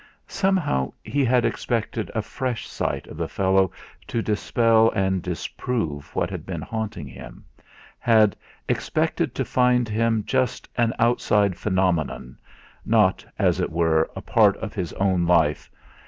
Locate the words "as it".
13.37-13.71